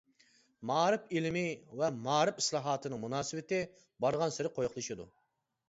مائارىپ 0.69 1.13
ئىلمى 1.19 1.43
ۋە 1.83 1.91
مائارىپ 2.09 2.41
ئىسلاھاتىنىڭ 2.45 3.05
مۇناسىۋىتى 3.05 3.63
بارغانسېرى 4.07 4.57
قويۇقلىشىدۇ. 4.59 5.11